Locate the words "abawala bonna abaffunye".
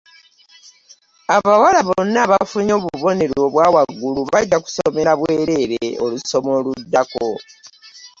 1.35-2.73